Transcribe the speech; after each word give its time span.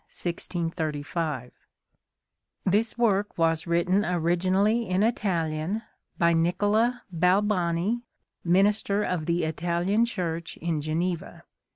XV 0.09 0.73
This 2.65 2.97
work 2.97 3.37
was 3.37 3.67
written 3.67 4.03
originally 4.03 4.89
in 4.89 5.03
Italian," 5.03 5.83
by 6.17 6.33
Nicola 6.33 7.03
Balbani, 7.15 8.01
minister 8.43 9.03
of 9.03 9.27
the 9.27 9.43
Italian 9.43 10.05
Church 10.05 10.57
in 10.57 10.81
Geneva. 10.81 11.43